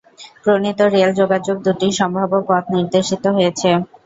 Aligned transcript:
প্রণীত 0.43 0.79
রেল 0.93 1.11
যোগাযোগে 1.19 1.63
দুটি 1.65 1.87
সম্ভাব্য 1.99 2.33
পথ 2.47 2.63
নির্দেশিত 2.75 3.23
হয়েছে। 3.35 3.69